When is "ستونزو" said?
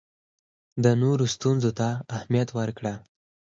1.35-1.71